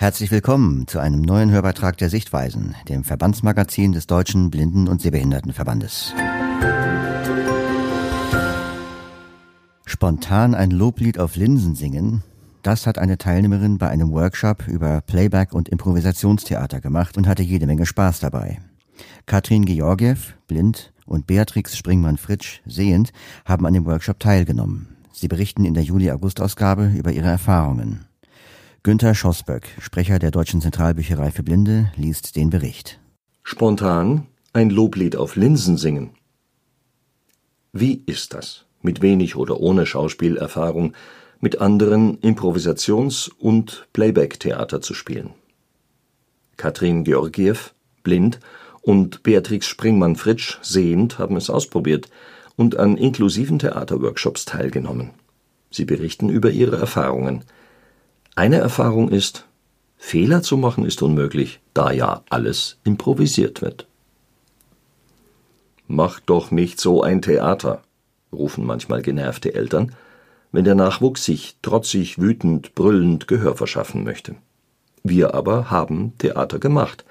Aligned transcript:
Herzlich 0.00 0.30
willkommen 0.30 0.86
zu 0.86 1.00
einem 1.00 1.22
neuen 1.22 1.50
Hörbeitrag 1.50 1.96
der 1.96 2.08
Sichtweisen, 2.08 2.76
dem 2.88 3.02
Verbandsmagazin 3.02 3.90
des 3.90 4.06
Deutschen 4.06 4.48
Blinden- 4.48 4.86
und 4.86 5.02
Sehbehindertenverbandes. 5.02 6.14
Spontan 9.84 10.54
ein 10.54 10.70
Loblied 10.70 11.18
auf 11.18 11.34
Linsen 11.34 11.74
singen, 11.74 12.22
das 12.62 12.86
hat 12.86 12.96
eine 12.96 13.18
Teilnehmerin 13.18 13.78
bei 13.78 13.88
einem 13.88 14.12
Workshop 14.12 14.68
über 14.68 15.00
Playback 15.00 15.52
und 15.52 15.68
Improvisationstheater 15.68 16.80
gemacht 16.80 17.16
und 17.16 17.26
hatte 17.26 17.42
jede 17.42 17.66
Menge 17.66 17.84
Spaß 17.84 18.20
dabei. 18.20 18.60
Katrin 19.26 19.64
Georgiev, 19.64 20.34
blind, 20.46 20.92
und 21.06 21.26
Beatrix 21.26 21.76
Springmann-Fritsch, 21.76 22.60
sehend, 22.64 23.10
haben 23.44 23.66
an 23.66 23.74
dem 23.74 23.84
Workshop 23.84 24.20
teilgenommen. 24.20 24.96
Sie 25.10 25.26
berichten 25.26 25.64
in 25.64 25.74
der 25.74 25.82
Juli-August-Ausgabe 25.82 26.92
über 26.96 27.10
ihre 27.10 27.26
Erfahrungen. 27.26 28.07
Günter 28.84 29.12
Schossböck, 29.16 29.66
Sprecher 29.80 30.20
der 30.20 30.30
Deutschen 30.30 30.60
Zentralbücherei 30.60 31.32
für 31.32 31.42
Blinde, 31.42 31.90
liest 31.96 32.36
den 32.36 32.48
Bericht. 32.48 33.00
Spontan 33.42 34.26
ein 34.52 34.70
Loblied 34.70 35.16
auf 35.16 35.34
Linsen 35.34 35.76
singen. 35.76 36.10
Wie 37.72 38.04
ist 38.06 38.34
das, 38.34 38.66
mit 38.80 39.02
wenig 39.02 39.34
oder 39.34 39.58
ohne 39.58 39.84
Schauspielerfahrung 39.84 40.94
mit 41.40 41.60
anderen 41.60 42.20
Improvisations- 42.20 43.28
und 43.28 43.88
Playback-Theater 43.92 44.80
zu 44.80 44.94
spielen? 44.94 45.30
Katrin 46.56 47.02
Georgiev, 47.02 47.74
blind, 48.04 48.38
und 48.80 49.24
Beatrix 49.24 49.66
Springmann-Fritsch, 49.66 50.58
sehend, 50.62 51.18
haben 51.18 51.36
es 51.36 51.50
ausprobiert 51.50 52.08
und 52.54 52.76
an 52.76 52.96
inklusiven 52.96 53.58
Theaterworkshops 53.58 54.44
teilgenommen. 54.44 55.10
Sie 55.68 55.84
berichten 55.84 56.28
über 56.28 56.50
ihre 56.50 56.76
Erfahrungen– 56.76 57.42
eine 58.38 58.58
Erfahrung 58.58 59.08
ist, 59.08 59.46
Fehler 59.96 60.42
zu 60.42 60.56
machen 60.56 60.86
ist 60.86 61.02
unmöglich, 61.02 61.58
da 61.74 61.90
ja 61.90 62.22
alles 62.30 62.78
improvisiert 62.84 63.62
wird. 63.62 63.88
Mach 65.88 66.20
doch 66.20 66.52
nicht 66.52 66.80
so 66.80 67.02
ein 67.02 67.20
Theater, 67.20 67.82
rufen 68.32 68.64
manchmal 68.64 69.02
genervte 69.02 69.54
Eltern, 69.54 69.92
wenn 70.52 70.62
der 70.62 70.76
Nachwuchs 70.76 71.24
sich 71.24 71.56
trotzig, 71.62 72.20
wütend, 72.20 72.76
brüllend 72.76 73.26
Gehör 73.26 73.56
verschaffen 73.56 74.04
möchte. 74.04 74.36
Wir 75.02 75.34
aber 75.34 75.72
haben 75.72 76.16
Theater 76.18 76.60
gemacht. 76.60 77.04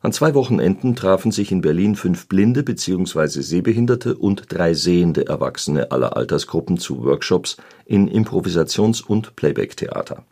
An 0.00 0.12
zwei 0.12 0.32
Wochenenden 0.32 0.96
trafen 0.96 1.32
sich 1.32 1.52
in 1.52 1.60
Berlin 1.60 1.96
fünf 1.96 2.28
blinde 2.28 2.62
bzw. 2.62 3.42
sehbehinderte 3.42 4.16
und 4.16 4.46
drei 4.48 4.72
sehende 4.72 5.26
Erwachsene 5.26 5.90
aller 5.90 6.16
Altersgruppen 6.16 6.78
zu 6.78 7.04
Workshops 7.04 7.58
in 7.84 8.08
Improvisations 8.08 9.02
und 9.02 9.36
Playback-Theater 9.36 10.24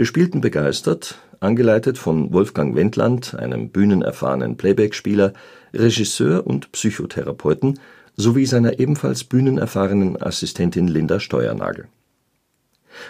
wir 0.00 0.06
spielten 0.06 0.40
begeistert, 0.40 1.18
angeleitet 1.40 1.98
von 1.98 2.32
Wolfgang 2.32 2.74
Wendland, 2.74 3.34
einem 3.34 3.68
bühnenerfahrenen 3.68 4.56
Playback-Spieler, 4.56 5.34
Regisseur 5.74 6.46
und 6.46 6.72
Psychotherapeuten 6.72 7.78
sowie 8.16 8.46
seiner 8.46 8.80
ebenfalls 8.80 9.24
bühnenerfahrenen 9.24 10.16
Assistentin 10.22 10.88
Linda 10.88 11.20
Steuernagel. 11.20 11.86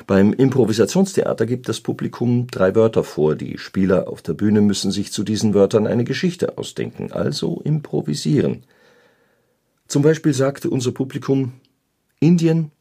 Beim 0.08 0.32
Improvisationstheater 0.32 1.46
gibt 1.46 1.68
das 1.68 1.80
Publikum 1.80 2.48
drei 2.48 2.74
Wörter 2.74 3.04
vor, 3.04 3.36
die 3.36 3.56
Spieler 3.58 4.08
auf 4.08 4.20
der 4.20 4.34
Bühne 4.34 4.60
müssen 4.60 4.90
sich 4.90 5.12
zu 5.12 5.22
diesen 5.22 5.54
Wörtern 5.54 5.86
eine 5.86 6.02
Geschichte 6.02 6.58
ausdenken, 6.58 7.12
also 7.12 7.60
improvisieren. 7.62 8.64
Zum 9.86 10.02
Beispiel 10.02 10.34
sagte 10.34 10.68
unser 10.68 10.90
Publikum 10.90 11.52
Indien, 12.18 12.72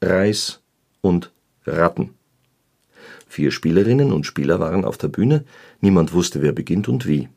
Reis 0.00 0.60
und 1.00 1.32
Ratten 1.66 2.10
Vier 3.34 3.50
Spielerinnen 3.50 4.12
und 4.12 4.26
Spieler 4.26 4.60
waren 4.60 4.84
auf 4.84 4.96
der 4.96 5.08
Bühne, 5.08 5.44
niemand 5.80 6.12
wusste, 6.12 6.40
wer 6.40 6.52
beginnt 6.52 6.86
und 6.88 7.04
wie. 7.04 7.28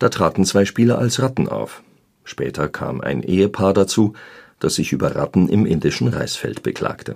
Da 0.00 0.08
traten 0.08 0.44
zwei 0.44 0.64
Spieler 0.64 0.98
als 0.98 1.22
Ratten 1.22 1.46
auf. 1.46 1.84
Später 2.24 2.68
kam 2.68 3.00
ein 3.00 3.22
Ehepaar 3.22 3.74
dazu, 3.74 4.14
das 4.58 4.74
sich 4.74 4.90
über 4.92 5.14
Ratten 5.14 5.48
im 5.48 5.66
indischen 5.66 6.08
Reisfeld 6.08 6.64
beklagte. 6.64 7.14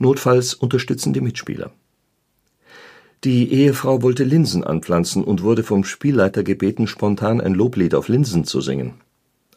Notfalls 0.00 0.52
unterstützen 0.52 1.12
die 1.12 1.20
Mitspieler. 1.20 1.70
Die 3.22 3.52
Ehefrau 3.52 4.02
wollte 4.02 4.24
Linsen 4.24 4.64
anpflanzen 4.64 5.22
und 5.22 5.44
wurde 5.44 5.62
vom 5.62 5.84
Spielleiter 5.84 6.42
gebeten, 6.42 6.88
spontan 6.88 7.40
ein 7.40 7.54
Loblied 7.54 7.94
auf 7.94 8.08
Linsen 8.08 8.42
zu 8.42 8.60
singen. 8.60 8.94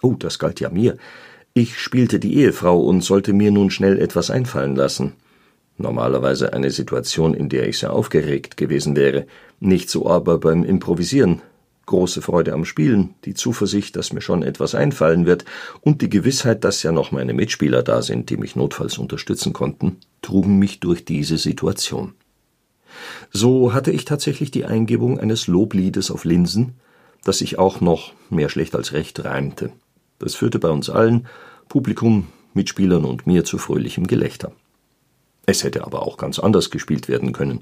Oh, 0.04 0.14
das 0.14 0.38
galt 0.38 0.60
ja 0.60 0.70
mir. 0.70 0.98
Ich 1.56 1.80
spielte 1.80 2.20
die 2.20 2.36
Ehefrau 2.36 2.80
und 2.80 3.04
sollte 3.04 3.34
mir 3.34 3.50
nun 3.50 3.72
schnell 3.72 4.00
etwas 4.00 4.30
einfallen 4.30 4.76
lassen 4.76 5.14
normalerweise 5.78 6.54
eine 6.54 6.72
Situation, 6.72 7.34
in 7.34 7.50
der 7.50 7.68
ich 7.68 7.80
sehr 7.80 7.94
aufgeregt 7.94 8.58
gewesen 8.58 8.96
wäre, 8.96 9.26
nicht 9.60 9.90
so 9.90 10.10
aber 10.10 10.38
beim 10.40 10.64
Improvisieren. 10.64 11.42
Große 11.86 12.24
Freude 12.24 12.54
am 12.54 12.66
Spielen, 12.66 13.14
die 13.26 13.36
Zuversicht, 13.36 13.96
dass 13.96 14.12
mir 14.12 14.22
schon 14.22 14.42
etwas 14.42 14.74
einfallen 14.74 15.28
wird, 15.28 15.46
und 15.82 16.02
die 16.02 16.10
Gewissheit, 16.10 16.64
dass 16.64 16.82
ja 16.82 16.92
noch 16.92 17.12
meine 17.12 17.34
Mitspieler 17.34 17.84
da 17.84 18.02
sind, 18.02 18.32
die 18.32 18.38
mich 18.38 18.56
notfalls 18.56 18.98
unterstützen 18.98 19.54
konnten, 19.54 19.98
trugen 20.24 20.58
mich 20.58 20.80
durch 20.80 21.06
diese 21.06 21.38
Situation. 21.38 22.14
So 23.32 23.74
hatte 23.74 23.92
ich 23.92 24.06
tatsächlich 24.06 24.50
die 24.50 24.66
Eingebung 24.66 25.20
eines 25.20 25.46
Lobliedes 25.46 26.10
auf 26.10 26.26
Linsen, 26.26 26.74
das 27.24 27.40
sich 27.40 27.60
auch 27.60 27.82
noch 27.82 28.14
mehr 28.30 28.50
schlecht 28.50 28.76
als 28.76 28.94
recht 28.94 29.24
reimte. 29.24 29.72
Das 30.18 30.34
führte 30.34 30.58
bei 30.60 30.70
uns 30.70 30.90
allen, 30.90 31.28
Publikum, 31.70 32.28
Mitspielern 32.54 33.06
und 33.06 33.28
mir 33.28 33.44
zu 33.44 33.58
fröhlichem 33.58 34.08
Gelächter. 34.08 34.54
Es 35.46 35.64
hätte 35.64 35.86
aber 35.86 36.02
auch 36.02 36.18
ganz 36.18 36.40
anders 36.40 36.70
gespielt 36.70 37.08
werden 37.08 37.32
können. 37.32 37.62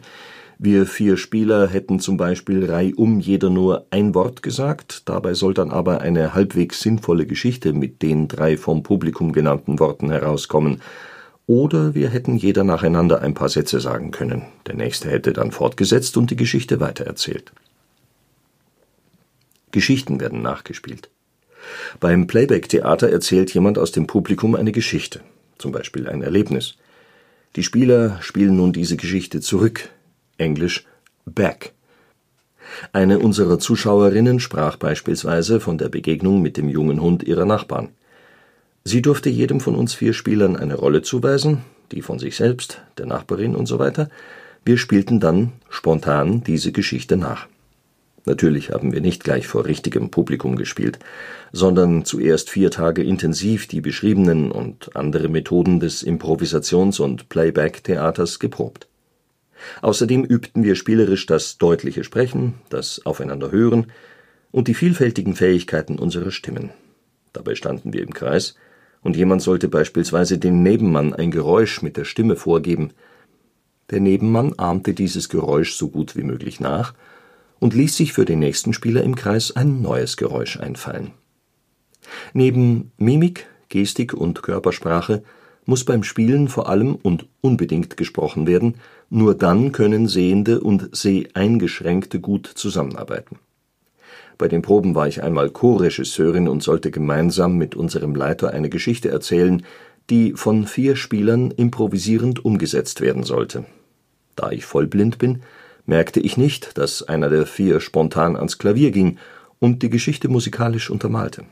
Wir 0.59 0.85
vier 0.85 1.17
Spieler 1.17 1.67
hätten 1.67 1.99
zum 1.99 2.15
Beispiel 2.15 2.69
reihum 2.69 3.19
jeder 3.19 3.49
nur 3.49 3.87
ein 3.89 4.13
Wort 4.15 4.43
gesagt, 4.43 5.09
dabei 5.09 5.33
soll 5.33 5.53
dann 5.53 5.71
aber 5.71 6.01
eine 6.01 6.33
halbwegs 6.33 6.79
sinnvolle 6.79 7.25
Geschichte 7.25 7.73
mit 7.73 8.01
den 8.01 8.27
drei 8.27 8.55
vom 8.55 8.83
Publikum 8.83 9.33
genannten 9.33 9.79
Worten 9.79 10.11
herauskommen. 10.11 10.81
Oder 11.47 11.93
wir 11.95 12.09
hätten 12.09 12.37
jeder 12.37 12.63
nacheinander 12.63 13.21
ein 13.21 13.33
paar 13.33 13.49
Sätze 13.49 13.81
sagen 13.81 14.11
können, 14.11 14.43
der 14.67 14.75
nächste 14.75 15.09
hätte 15.09 15.33
dann 15.33 15.51
fortgesetzt 15.51 16.15
und 16.15 16.31
die 16.31 16.37
Geschichte 16.37 16.79
weitererzählt. 16.79 17.51
Geschichten 19.71 20.21
werden 20.21 20.41
nachgespielt. 20.41 21.09
Beim 21.99 22.27
Playback-Theater 22.27 23.09
erzählt 23.09 23.53
jemand 23.53 23.77
aus 23.77 23.91
dem 23.91 24.07
Publikum 24.07 24.55
eine 24.55 24.71
Geschichte, 24.71 25.21
zum 25.57 25.71
Beispiel 25.71 26.07
ein 26.07 26.21
Erlebnis. 26.21 26.77
Die 27.55 27.63
Spieler 27.63 28.17
spielen 28.21 28.57
nun 28.57 28.73
diese 28.73 28.97
Geschichte 28.97 29.39
zurück 29.39 29.89
(englisch 30.37 30.85
back). 31.25 31.73
Eine 32.93 33.19
unserer 33.19 33.59
Zuschauerinnen 33.59 34.39
sprach 34.39 34.77
beispielsweise 34.77 35.59
von 35.59 35.77
der 35.77 35.89
Begegnung 35.89 36.41
mit 36.41 36.57
dem 36.57 36.67
jungen 36.67 36.99
Hund 36.99 37.21
ihrer 37.21 37.45
Nachbarn. 37.45 37.89
Sie 38.83 39.03
durfte 39.03 39.29
jedem 39.29 39.59
von 39.59 39.75
uns 39.75 39.93
vier 39.93 40.13
Spielern 40.13 40.55
eine 40.55 40.73
Rolle 40.73 41.03
zuweisen, 41.03 41.61
die 41.91 42.01
von 42.01 42.17
sich 42.17 42.35
selbst, 42.35 42.81
der 42.97 43.05
Nachbarin 43.05 43.55
usw. 43.55 44.07
Wir 44.65 44.77
spielten 44.79 45.19
dann 45.19 45.51
spontan 45.69 46.43
diese 46.43 46.71
Geschichte 46.71 47.17
nach 47.17 47.47
Natürlich 48.25 48.71
haben 48.71 48.93
wir 48.93 49.01
nicht 49.01 49.23
gleich 49.23 49.47
vor 49.47 49.65
richtigem 49.65 50.09
Publikum 50.09 50.55
gespielt, 50.55 50.99
sondern 51.51 52.05
zuerst 52.05 52.49
vier 52.49 52.71
Tage 52.71 53.03
intensiv 53.03 53.67
die 53.67 53.81
beschriebenen 53.81 54.51
und 54.51 54.95
andere 54.95 55.27
Methoden 55.27 55.79
des 55.79 56.03
Improvisations 56.03 56.99
und 56.99 57.27
Playback-Theaters 57.27 58.39
geprobt. 58.39 58.87
Außerdem 59.81 60.23
übten 60.23 60.63
wir 60.63 60.75
spielerisch 60.75 61.25
das 61.25 61.57
deutliche 61.57 62.03
Sprechen, 62.03 62.55
das 62.69 63.05
Aufeinanderhören 63.05 63.87
und 64.51 64.67
die 64.67 64.73
vielfältigen 64.73 65.35
Fähigkeiten 65.35 65.99
unserer 65.99 66.31
Stimmen. 66.31 66.69
Dabei 67.33 67.55
standen 67.55 67.91
wir 67.93 68.03
im 68.03 68.13
Kreis, 68.13 68.55
und 69.01 69.17
jemand 69.17 69.41
sollte 69.41 69.67
beispielsweise 69.67 70.37
dem 70.37 70.63
Nebenmann 70.63 71.13
ein 71.13 71.29
Geräusch 71.29 71.81
mit 71.81 71.97
der 71.97 72.05
Stimme 72.05 72.37
vorgeben. 72.37 72.91
Der 73.89 73.99
Nebenmann 73.99 74.53
ahmte 74.57 74.93
dieses 74.93 75.27
Geräusch 75.27 75.75
so 75.75 75.89
gut 75.89 76.15
wie 76.15 76.23
möglich 76.23 76.61
nach 76.61 76.93
und 77.63 77.73
ließ 77.73 77.95
sich 77.95 78.11
für 78.11 78.25
den 78.25 78.39
nächsten 78.39 78.73
Spieler 78.73 79.03
im 79.03 79.15
Kreis 79.15 79.55
ein 79.55 79.81
neues 79.81 80.17
Geräusch 80.17 80.59
einfallen. 80.59 81.11
Neben 82.33 82.91
Mimik, 82.97 83.47
Gestik 83.69 84.13
und 84.13 84.43
Körpersprache 84.43 85.23
muss 85.63 85.85
beim 85.85 86.03
Spielen 86.03 86.49
vor 86.49 86.67
allem 86.67 86.95
und 86.95 87.25
unbedingt 87.39 87.95
gesprochen 87.95 88.47
werden, 88.47 88.75
nur 89.09 89.33
dann 89.33 89.71
können 89.71 90.09
Sehende 90.09 90.59
und 90.59 90.93
Seheingeschränkte 90.93 92.19
gut 92.19 92.47
zusammenarbeiten. 92.47 93.39
Bei 94.37 94.49
den 94.49 94.61
Proben 94.61 94.93
war 94.93 95.07
ich 95.07 95.23
einmal 95.23 95.49
Co-Regisseurin 95.49 96.49
und 96.49 96.63
sollte 96.63 96.91
gemeinsam 96.91 97.57
mit 97.57 97.75
unserem 97.75 98.13
Leiter 98.13 98.51
eine 98.51 98.67
Geschichte 98.67 99.07
erzählen, 99.07 99.63
die 100.09 100.33
von 100.33 100.67
vier 100.67 100.97
Spielern 100.97 101.49
improvisierend 101.49 102.43
umgesetzt 102.43 102.99
werden 102.99 103.23
sollte. 103.23 103.63
Da 104.35 104.51
ich 104.51 104.65
vollblind 104.65 105.17
bin 105.17 105.43
merkte 105.85 106.19
ich 106.19 106.37
nicht, 106.37 106.77
dass 106.77 107.03
einer 107.03 107.29
der 107.29 107.45
vier 107.45 107.79
spontan 107.79 108.35
ans 108.35 108.57
Klavier 108.57 108.91
ging 108.91 109.17
und 109.59 109.83
die 109.83 109.89
Geschichte 109.89 110.29
musikalisch 110.29 110.89
untermalte. 110.89 111.45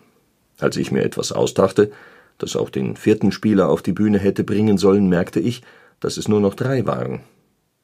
Als 0.60 0.78
ich 0.78 0.92
mir 0.92 1.04
etwas 1.04 1.32
ausdachte, 1.32 1.92
das 2.38 2.56
auch 2.56 2.70
den 2.70 2.96
vierten 2.96 3.32
Spieler 3.32 3.70
auf 3.70 3.82
die 3.82 3.94
Bühne 3.94 4.20
hätte 4.20 4.44
bringen 4.44 4.78
sollen, 4.78 5.10
merkte 5.10 5.40
ich, 5.40 5.62
dass 6.00 6.18
es 6.18 6.28
nur 6.28 6.40
noch 6.40 6.56
drei 6.56 6.86
waren. 6.86 7.22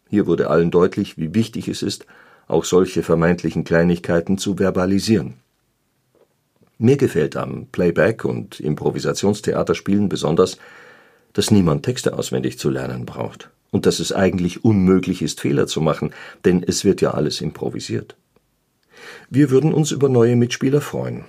Hier 0.10 0.26
wurde 0.26 0.50
allen 0.50 0.72
deutlich, 0.72 1.18
wie 1.18 1.34
wichtig 1.34 1.68
es 1.68 1.84
ist, 1.84 2.06
auch 2.48 2.64
solche 2.64 3.04
vermeintlichen 3.04 3.64
Kleinigkeiten 3.64 4.38
zu 4.38 4.58
verbalisieren. 4.58 5.36
Mir 6.80 6.98
gefällt 6.98 7.36
am 7.36 7.68
Playback 7.72 8.24
und 8.24 8.60
Improvisationstheaterspielen 8.60 10.08
besonders, 10.08 10.58
dass 11.34 11.52
niemand 11.52 11.84
Texte 11.84 12.18
auswendig 12.18 12.58
zu 12.58 12.70
lernen 12.70 13.06
braucht 13.06 13.50
und 13.72 13.86
dass 13.86 14.00
es 14.00 14.12
eigentlich 14.12 14.64
unmöglich 14.64 15.22
ist, 15.22 15.42
Fehler 15.42 15.68
zu 15.68 15.81
machen, 15.81 16.14
denn 16.46 16.64
es 16.64 16.86
wird 16.86 17.02
ja 17.02 17.12
alles 17.12 17.42
improvisiert. 17.42 18.16
Wir 19.30 19.50
würden 19.50 19.74
uns 19.74 19.92
über 19.92 20.10
neue 20.10 20.36
Mitspieler 20.36 20.81
freuen. 20.81 21.25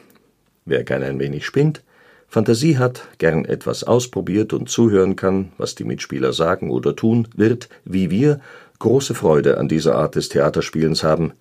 Wer 0.65 0.85
gern 0.85 1.03
ein 1.03 1.19
wenig 1.19 1.47
spinnt, 1.47 1.83
Fantasie 2.29 2.77
hat, 2.77 3.09
gern 3.17 3.47
etwas 3.47 3.85
ausprobiert 3.85 4.53
und 4.53 4.69
zuhören 4.69 5.17
kann, 5.17 5.53
was 5.57 5.75
die 5.75 5.85
Mitspieler 5.85 6.35
sagen 6.35 6.71
oder 6.71 6.95
tun, 6.95 7.27
wird, 7.35 7.71
wie 7.85 8.11
wir, 8.11 8.41
große 8.79 9.15
Freude 9.15 9.59
an 9.59 9.69
dieser 9.69 9.97
Art 9.97 10.15
des 10.15 10.29
Theaterspielens 10.29 11.03
haben. 11.03 11.33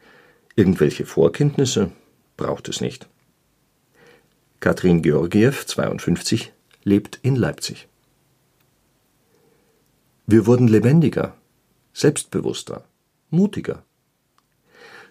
Irgendwelche 0.56 1.06
Vorkenntnisse 1.06 1.92
braucht 2.38 2.70
es 2.70 2.82
nicht. 2.82 3.08
Katrin 4.60 5.02
Georgiew, 5.02 5.52
52, 5.52 6.54
lebt 6.84 7.20
in 7.22 7.36
Leipzig. 7.36 7.88
Wir 10.30 10.46
wurden 10.46 10.68
lebendiger, 10.68 11.36
selbstbewusster, 11.94 12.84
mutiger. 13.30 13.84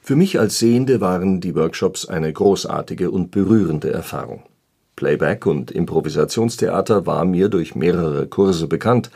Für 0.03 0.15
mich 0.15 0.39
als 0.39 0.59
Sehende 0.59 1.01
waren 1.01 1.41
die 1.41 1.55
Workshops 1.55 2.05
eine 2.07 2.31
großartige 2.31 3.11
und 3.11 3.31
berührende 3.31 3.91
Erfahrung. 3.91 4.43
Playback 4.95 5.47
und 5.47 5.71
Improvisationstheater 5.71 7.07
war 7.07 7.25
mir 7.25 7.49
durch 7.49 7.75
mehrere 7.75 8.27
Kurse 8.27 8.67
bekannt, 8.69 9.11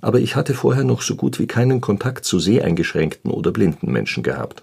aber 0.00 0.20
ich 0.20 0.36
hatte 0.36 0.54
vorher 0.54 0.84
noch 0.84 1.02
so 1.02 1.16
gut 1.16 1.38
wie 1.38 1.46
keinen 1.46 1.82
Kontakt 1.82 2.24
zu 2.24 2.38
seheingeschränkten 2.38 3.30
oder 3.30 3.52
blinden 3.52 3.92
Menschen 3.92 4.22
gehabt. 4.22 4.62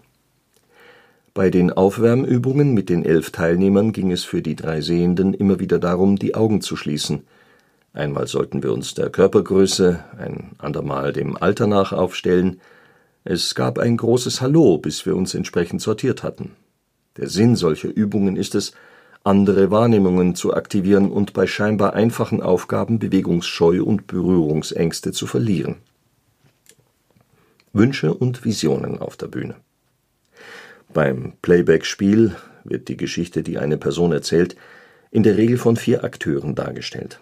Bei 1.36 1.52
den 1.52 1.72
Aufwärmübungen 1.72 2.74
mit 2.74 2.90
den 2.90 3.06
elf 3.06 3.30
Teilnehmern 3.30 3.92
ging 3.92 4.12
es 4.12 4.24
für 4.24 4.42
die 4.42 4.56
drei 4.56 4.82
Sehenden 4.82 5.36
immer 5.36 5.60
wieder 5.60 5.78
darum, 5.78 6.16
die 6.16 6.34
Augen 6.34 6.62
zu 6.62 6.76
schließen. 6.76 7.28
Einmal 7.94 8.28
sollten 8.28 8.64
wir 8.64 8.74
uns 8.74 8.96
der 8.96 9.12
Körpergröße, 9.12 10.04
ein 10.18 10.54
andermal 10.58 11.14
dem 11.14 11.38
Alter 11.38 11.68
nach 11.68 11.92
aufstellen. 11.94 12.60
Es 13.24 13.54
gab 13.54 13.78
ein 13.78 13.98
großes 13.98 14.42
Hallo, 14.42 14.80
bis 14.80 15.06
wir 15.06 15.16
uns 15.16 15.36
entsprechend 15.36 15.80
sortiert 15.80 16.24
hatten. 16.24 16.56
Der 17.18 17.30
Sinn 17.30 17.56
solcher 17.56 17.90
Übungen 17.90 18.36
ist 18.36 18.56
es 18.56 18.74
andere 19.24 19.70
Wahrnehmungen 19.70 20.34
zu 20.34 20.56
aktivieren 20.56 21.12
und 21.12 21.34
bei 21.34 21.46
scheinbar 21.46 21.94
einfachen 21.94 22.42
Aufgaben 22.42 22.98
Bewegungsscheu 22.98 23.84
und 23.84 24.08
Berührungsängste 24.08 25.12
zu 25.12 25.28
verlieren. 25.28 25.78
Wünsche 27.74 28.12
und 28.14 28.44
Visionen 28.44 28.98
auf 29.00 29.18
der 29.18 29.28
Bühne 29.28 29.56
Beim 30.94 31.34
Playback-Spiel 31.44 32.36
wird 32.64 32.88
die 32.88 32.98
Geschichte, 32.98 33.44
die 33.44 33.60
eine 33.60 33.78
Person 33.78 34.12
erzählt, 34.12 34.56
in 35.12 35.22
der 35.22 35.38
Regel 35.38 35.60
von 35.60 35.76
vier 35.76 36.04
Akteuren 36.04 36.56
dargestellt. 36.56 37.20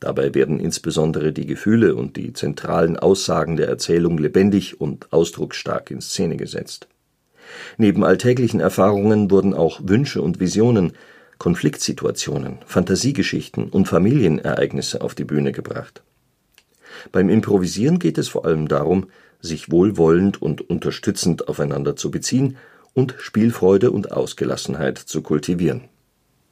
Dabei 0.00 0.34
werden 0.34 0.58
insbesondere 0.58 1.32
die 1.32 1.46
Gefühle 1.46 1.94
und 1.94 2.16
die 2.16 2.32
zentralen 2.32 2.98
Aussagen 2.98 3.56
der 3.56 3.68
Erzählung 3.68 4.16
lebendig 4.16 4.80
und 4.80 5.12
ausdrucksstark 5.12 5.90
in 5.90 6.00
Szene 6.00 6.36
gesetzt. 6.36 6.88
Neben 7.76 8.02
alltäglichen 8.02 8.60
Erfahrungen 8.60 9.30
wurden 9.30 9.54
auch 9.54 9.80
Wünsche 9.84 10.22
und 10.22 10.40
Visionen 10.40 10.92
Konfliktsituationen, 11.38 12.58
Fantasiegeschichten 12.66 13.70
und 13.70 13.88
Familienereignisse 13.88 15.00
auf 15.00 15.14
die 15.14 15.24
Bühne 15.24 15.52
gebracht. 15.52 16.02
Beim 17.12 17.30
Improvisieren 17.30 17.98
geht 17.98 18.18
es 18.18 18.28
vor 18.28 18.44
allem 18.44 18.68
darum, 18.68 19.06
sich 19.40 19.70
wohlwollend 19.70 20.40
und 20.40 20.68
unterstützend 20.68 21.48
aufeinander 21.48 21.96
zu 21.96 22.10
beziehen 22.10 22.58
und 22.92 23.14
Spielfreude 23.18 23.90
und 23.90 24.12
Ausgelassenheit 24.12 24.98
zu 24.98 25.22
kultivieren. 25.22 25.88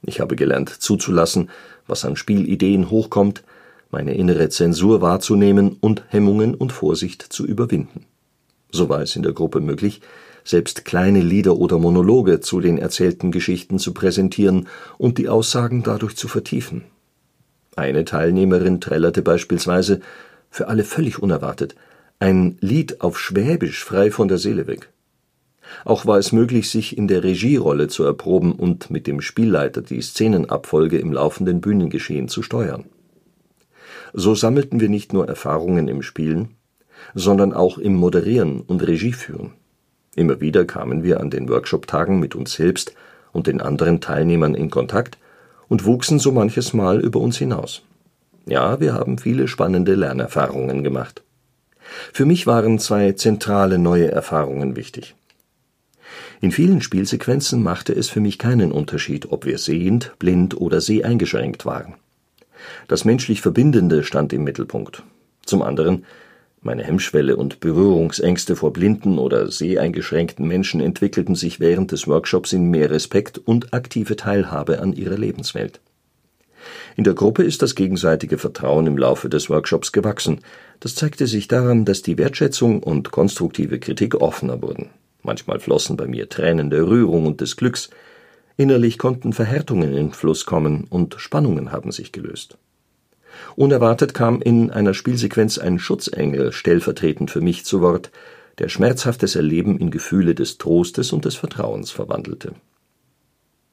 Ich 0.02 0.20
habe 0.20 0.36
gelernt 0.36 0.70
zuzulassen, 0.70 1.50
was 1.86 2.04
an 2.04 2.16
Spielideen 2.16 2.90
hochkommt, 2.90 3.42
meine 3.90 4.14
innere 4.14 4.48
Zensur 4.48 5.00
wahrzunehmen 5.00 5.76
und 5.80 6.04
Hemmungen 6.08 6.54
und 6.54 6.72
Vorsicht 6.72 7.22
zu 7.22 7.46
überwinden. 7.46 8.04
So 8.70 8.88
war 8.88 9.00
es 9.00 9.16
in 9.16 9.22
der 9.22 9.32
Gruppe 9.32 9.60
möglich 9.60 10.00
selbst 10.48 10.86
kleine 10.86 11.20
Lieder 11.20 11.56
oder 11.56 11.78
Monologe 11.78 12.40
zu 12.40 12.60
den 12.60 12.78
erzählten 12.78 13.30
Geschichten 13.30 13.78
zu 13.78 13.92
präsentieren 13.92 14.66
und 14.96 15.18
die 15.18 15.28
Aussagen 15.28 15.82
dadurch 15.82 16.16
zu 16.16 16.26
vertiefen. 16.26 16.84
Eine 17.76 18.06
Teilnehmerin 18.06 18.80
trällerte 18.80 19.20
beispielsweise, 19.20 20.00
für 20.50 20.68
alle 20.68 20.84
völlig 20.84 21.18
unerwartet, 21.18 21.76
ein 22.18 22.56
Lied 22.60 23.02
auf 23.02 23.18
Schwäbisch 23.18 23.84
frei 23.84 24.10
von 24.10 24.28
der 24.28 24.38
Seele 24.38 24.66
weg. 24.66 24.88
Auch 25.84 26.06
war 26.06 26.18
es 26.18 26.32
möglich, 26.32 26.70
sich 26.70 26.96
in 26.96 27.08
der 27.08 27.24
Regierolle 27.24 27.88
zu 27.88 28.04
erproben 28.04 28.52
und 28.52 28.90
mit 28.90 29.06
dem 29.06 29.20
Spielleiter 29.20 29.82
die 29.82 30.00
Szenenabfolge 30.00 30.98
im 30.98 31.12
laufenden 31.12 31.60
Bühnengeschehen 31.60 32.28
zu 32.28 32.42
steuern. 32.42 32.84
So 34.12 34.34
sammelten 34.34 34.80
wir 34.80 34.88
nicht 34.88 35.12
nur 35.12 35.28
Erfahrungen 35.28 35.88
im 35.88 36.02
Spielen, 36.02 36.56
sondern 37.14 37.52
auch 37.52 37.78
im 37.78 37.94
Moderieren 37.94 38.60
und 38.60 38.86
Regieführen 38.86 39.52
Immer 40.18 40.40
wieder 40.40 40.64
kamen 40.64 41.04
wir 41.04 41.20
an 41.20 41.30
den 41.30 41.48
Workshoptagen 41.48 42.18
mit 42.18 42.34
uns 42.34 42.54
selbst 42.54 42.92
und 43.30 43.46
den 43.46 43.60
anderen 43.60 44.00
Teilnehmern 44.00 44.56
in 44.56 44.68
Kontakt 44.68 45.16
und 45.68 45.84
wuchsen 45.84 46.18
so 46.18 46.32
manches 46.32 46.72
Mal 46.72 46.98
über 46.98 47.20
uns 47.20 47.38
hinaus. 47.38 47.82
Ja, 48.44 48.80
wir 48.80 48.94
haben 48.94 49.18
viele 49.18 49.46
spannende 49.46 49.94
Lernerfahrungen 49.94 50.82
gemacht. 50.82 51.22
Für 52.12 52.24
mich 52.24 52.48
waren 52.48 52.80
zwei 52.80 53.12
zentrale 53.12 53.78
neue 53.78 54.10
Erfahrungen 54.10 54.74
wichtig. 54.74 55.14
In 56.40 56.52
vielen 56.52 56.80
Spielsequenzen 56.80 57.62
machte 57.62 57.92
es 57.92 58.08
für 58.08 58.20
mich 58.20 58.38
keinen 58.38 58.70
Unterschied, 58.70 59.32
ob 59.32 59.44
wir 59.44 59.58
sehend, 59.58 60.12
blind 60.18 60.60
oder 60.60 60.80
seheingeschränkt 60.80 61.66
waren. 61.66 61.94
Das 62.86 63.04
menschlich 63.04 63.40
Verbindende 63.40 64.04
stand 64.04 64.32
im 64.32 64.44
Mittelpunkt. 64.44 65.02
Zum 65.44 65.62
anderen 65.62 66.04
meine 66.60 66.82
Hemmschwelle 66.82 67.36
und 67.36 67.60
Berührungsängste 67.60 68.56
vor 68.56 68.72
blinden 68.72 69.18
oder 69.18 69.48
seheingeschränkten 69.50 70.46
Menschen 70.46 70.80
entwickelten 70.80 71.36
sich 71.36 71.60
während 71.60 71.92
des 71.92 72.08
Workshops 72.08 72.52
in 72.52 72.70
mehr 72.70 72.90
Respekt 72.90 73.38
und 73.38 73.72
aktive 73.72 74.16
Teilhabe 74.16 74.80
an 74.80 74.92
ihrer 74.92 75.16
Lebenswelt. 75.16 75.80
In 76.96 77.04
der 77.04 77.14
Gruppe 77.14 77.44
ist 77.44 77.62
das 77.62 77.76
gegenseitige 77.76 78.38
Vertrauen 78.38 78.88
im 78.88 78.98
Laufe 78.98 79.28
des 79.28 79.48
Workshops 79.48 79.92
gewachsen. 79.92 80.40
Das 80.80 80.96
zeigte 80.96 81.28
sich 81.28 81.46
daran, 81.46 81.84
dass 81.84 82.02
die 82.02 82.18
Wertschätzung 82.18 82.82
und 82.82 83.12
konstruktive 83.12 83.78
Kritik 83.78 84.16
offener 84.16 84.60
wurden. 84.60 84.90
Manchmal 85.28 85.60
flossen 85.60 85.98
bei 85.98 86.06
mir 86.06 86.30
Tränen 86.30 86.70
der 86.70 86.86
Rührung 86.86 87.26
und 87.26 87.42
des 87.42 87.58
Glücks. 87.58 87.90
Innerlich 88.56 88.96
konnten 88.96 89.34
Verhärtungen 89.34 89.94
in 89.94 90.12
Fluss 90.12 90.46
kommen 90.46 90.86
und 90.88 91.16
Spannungen 91.18 91.70
haben 91.70 91.92
sich 91.92 92.12
gelöst 92.12 92.56
Unerwartet 93.56 94.14
kam 94.14 94.40
in 94.40 94.70
einer 94.70 94.94
Spielsequenz 94.94 95.58
ein 95.58 95.78
Schutzengel 95.78 96.50
stellvertretend 96.50 97.30
für 97.30 97.42
mich 97.42 97.66
zu 97.66 97.82
Wort, 97.82 98.10
der 98.56 98.70
schmerzhaftes 98.70 99.36
Erleben 99.36 99.78
in 99.78 99.90
Gefühle 99.90 100.34
des 100.34 100.56
Trostes 100.56 101.12
und 101.12 101.26
des 101.26 101.34
Vertrauens 101.34 101.90
verwandelte. 101.90 102.54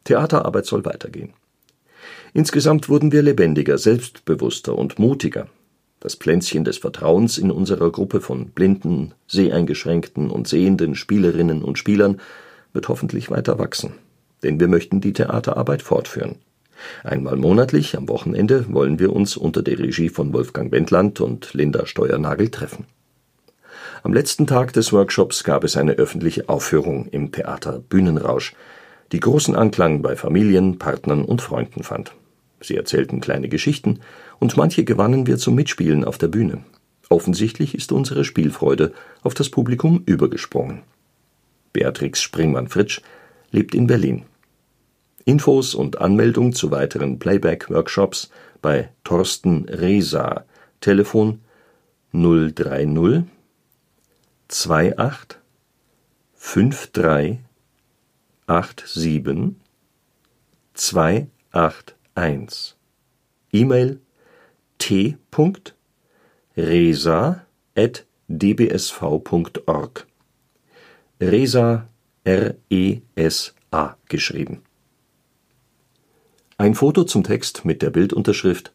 Theaterarbeit 0.04 0.66
soll 0.66 0.84
weitergehen. 0.84 1.32
Insgesamt 2.34 2.90
wurden 2.90 3.14
wir 3.14 3.22
lebendiger, 3.22 3.78
selbstbewusster 3.78 4.78
und 4.78 5.00
mutiger. 5.00 5.48
Das 6.06 6.14
Pflänzchen 6.14 6.64
des 6.64 6.78
Vertrauens 6.78 7.40
in 7.40 7.50
unserer 7.50 7.92
Gruppe 7.92 8.22
von 8.22 8.50
blinden, 8.50 9.16
seheingeschränkten 9.26 10.30
und 10.30 10.48
sehenden 10.48 10.94
Spielerinnen 10.94 11.64
und 11.64 11.80
Spielern 11.80 12.22
wird 12.74 12.90
hoffentlich 12.90 13.32
weiter 13.32 13.58
wachsen, 13.58 13.94
denn 14.44 14.60
wir 14.60 14.68
möchten 14.68 15.02
die 15.02 15.14
Theaterarbeit 15.14 15.82
fortführen 15.82 16.36
Einmal 17.04 17.38
monatlich 17.38 17.98
am 17.98 18.08
Wochenende 18.08 18.72
wollen 18.72 19.00
wir 19.00 19.14
uns 19.16 19.36
unter 19.36 19.64
der 19.64 19.80
Regie 19.80 20.10
von 20.10 20.32
Wolfgang 20.32 20.72
Wendland 20.72 21.22
und 21.22 21.56
Linda 21.56 21.88
Steuernagel 21.88 22.50
treffen. 22.50 22.86
Am 24.04 24.14
letzten 24.14 24.46
Tag 24.46 24.74
des 24.74 24.94
Workshops 24.94 25.44
gab 25.44 25.64
es 25.64 25.76
eine 25.76 25.94
öffentliche 25.94 26.50
Aufführung 26.50 27.08
im 27.08 27.32
Theater 27.32 27.80
Bühnenrausch, 27.80 28.54
die 29.12 29.22
großen 29.22 29.56
Anklang 29.56 30.04
bei 30.04 30.16
Familien, 30.16 30.78
Partnern 30.78 31.26
und 31.26 31.42
Freunden 31.42 31.82
fand. 31.82 32.14
Sie 32.66 32.76
erzählten 32.76 33.22
kleine 33.22 33.50
Geschichten 33.50 34.00
und 34.40 34.58
manche 34.58 34.84
gewannen 34.84 35.28
wir 35.28 35.38
zum 35.38 35.56
Mitspielen 35.56 36.04
auf 36.04 36.18
der 36.18 36.28
Bühne. 36.28 36.64
Offensichtlich 37.10 37.76
ist 37.76 37.92
unsere 37.92 38.24
Spielfreude 38.24 38.94
auf 39.22 39.34
das 39.34 39.50
Publikum 39.50 40.02
übergesprungen. 40.06 40.82
Beatrix 41.74 42.22
Springmann-Fritsch 42.22 43.02
lebt 43.52 43.76
in 43.76 43.88
Berlin 43.88 44.26
Infos 45.26 45.74
und 45.74 46.00
Anmeldung 46.00 46.54
zu 46.54 46.70
weiteren 46.70 47.18
Playback-Workshops 47.18 48.30
bei 48.62 48.90
Thorsten 49.04 49.66
Rehsa, 49.68 50.46
Telefon 50.82 51.40
030 52.14 53.24
28 54.48 55.40
53 56.94 57.40
87 60.74 61.95
281. 62.16 62.76
E-Mail 63.52 64.00
t.resa 64.78 65.42
at 67.76 68.06
dbsv.org. 68.28 70.08
Resa, 71.22 71.88
R-E-S-A 72.24 73.96
geschrieben. 74.10 74.62
Ein 76.58 76.74
Foto 76.76 77.04
zum 77.04 77.24
Text 77.24 77.66
mit 77.66 77.82
der 77.82 77.90
Bildunterschrift 77.90 78.72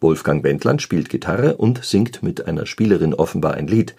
Wolfgang 0.00 0.44
Wendland 0.44 0.82
spielt 0.82 1.08
Gitarre 1.08 1.56
und 1.56 1.84
singt 1.84 2.22
mit 2.22 2.46
einer 2.46 2.66
Spielerin 2.66 3.14
offenbar 3.14 3.54
ein 3.54 3.66
Lied. 3.66 3.94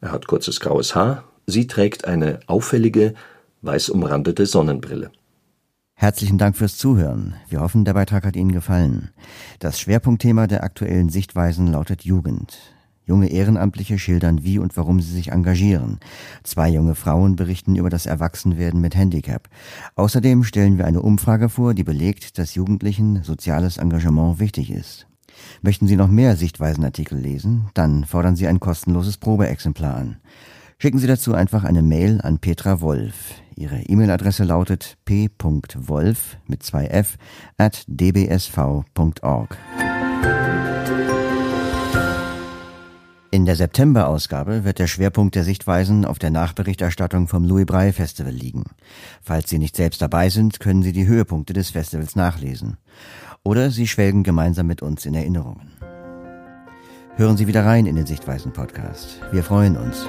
Er 0.00 0.12
hat 0.12 0.26
kurzes 0.26 0.60
graues 0.60 0.94
Haar, 0.94 1.24
sie 1.46 1.66
trägt 1.66 2.06
eine 2.06 2.40
auffällige, 2.46 3.14
weiß 3.62 3.90
umrandete 3.90 4.46
Sonnenbrille. 4.46 5.10
Herzlichen 6.04 6.36
Dank 6.36 6.54
fürs 6.54 6.76
Zuhören. 6.76 7.32
Wir 7.48 7.62
hoffen, 7.62 7.86
der 7.86 7.94
Beitrag 7.94 8.26
hat 8.26 8.36
Ihnen 8.36 8.52
gefallen. 8.52 9.08
Das 9.58 9.80
Schwerpunktthema 9.80 10.46
der 10.46 10.62
aktuellen 10.62 11.08
Sichtweisen 11.08 11.68
lautet 11.68 12.04
Jugend. 12.04 12.58
Junge 13.06 13.28
Ehrenamtliche 13.28 13.98
schildern, 13.98 14.44
wie 14.44 14.58
und 14.58 14.76
warum 14.76 15.00
sie 15.00 15.10
sich 15.10 15.32
engagieren. 15.32 16.00
Zwei 16.42 16.68
junge 16.68 16.94
Frauen 16.94 17.36
berichten 17.36 17.74
über 17.74 17.88
das 17.88 18.04
Erwachsenwerden 18.04 18.82
mit 18.82 18.94
Handicap. 18.94 19.48
Außerdem 19.94 20.44
stellen 20.44 20.76
wir 20.76 20.84
eine 20.84 21.00
Umfrage 21.00 21.48
vor, 21.48 21.72
die 21.72 21.84
belegt, 21.84 22.36
dass 22.36 22.54
Jugendlichen 22.54 23.22
soziales 23.22 23.78
Engagement 23.78 24.40
wichtig 24.40 24.70
ist. 24.70 25.06
Möchten 25.62 25.86
Sie 25.86 25.96
noch 25.96 26.08
mehr 26.08 26.36
Sichtweisenartikel 26.36 27.18
lesen? 27.18 27.70
Dann 27.72 28.04
fordern 28.04 28.36
Sie 28.36 28.46
ein 28.46 28.60
kostenloses 28.60 29.16
Probeexemplar 29.16 29.96
an. 29.96 30.16
Schicken 30.84 30.98
Sie 30.98 31.06
dazu 31.06 31.32
einfach 31.32 31.64
eine 31.64 31.80
Mail 31.80 32.20
an 32.20 32.40
Petra 32.40 32.82
Wolf. 32.82 33.36
Ihre 33.56 33.80
E-Mail-Adresse 33.80 34.44
lautet 34.44 34.98
p.wolf 35.06 36.36
mit 36.46 36.62
zwei 36.62 36.88
f 36.88 37.16
at 37.56 37.84
dbsv.org. 37.86 39.56
In 43.30 43.46
der 43.46 43.56
September-Ausgabe 43.56 44.64
wird 44.64 44.78
der 44.78 44.86
Schwerpunkt 44.86 45.36
der 45.36 45.44
Sichtweisen 45.44 46.04
auf 46.04 46.18
der 46.18 46.30
Nachberichterstattung 46.30 47.28
vom 47.28 47.44
Louis 47.44 47.64
Braille 47.64 47.94
Festival 47.94 48.34
liegen. 48.34 48.64
Falls 49.22 49.48
Sie 49.48 49.58
nicht 49.58 49.76
selbst 49.76 50.02
dabei 50.02 50.28
sind, 50.28 50.60
können 50.60 50.82
Sie 50.82 50.92
die 50.92 51.06
Höhepunkte 51.06 51.54
des 51.54 51.70
Festivals 51.70 52.14
nachlesen. 52.14 52.76
Oder 53.42 53.70
Sie 53.70 53.86
schwelgen 53.86 54.22
gemeinsam 54.22 54.66
mit 54.66 54.82
uns 54.82 55.06
in 55.06 55.14
Erinnerungen. 55.14 55.70
Hören 57.16 57.38
Sie 57.38 57.46
wieder 57.46 57.64
rein 57.64 57.86
in 57.86 57.96
den 57.96 58.04
Sichtweisen-Podcast. 58.04 59.20
Wir 59.32 59.44
freuen 59.44 59.78
uns. 59.78 60.06